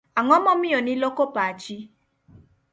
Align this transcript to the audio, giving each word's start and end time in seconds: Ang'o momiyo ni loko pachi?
Ang'o 0.19 0.37
momiyo 0.45 0.79
ni 0.83 0.93
loko 1.01 1.23
pachi? 1.35 1.77